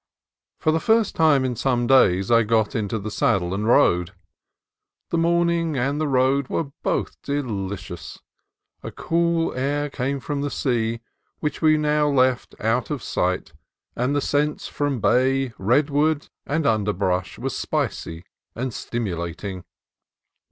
[0.57, 4.15] For the first time for some days I got into the saddle and rode.
[5.11, 8.17] The morning and the road were both delicious.
[8.81, 11.01] A cool air came from the sea,
[11.39, 13.53] which we now left out of sight,
[13.95, 18.23] and the scents from bay, redwood, and under brush were spicy
[18.55, 19.65] and stimulating.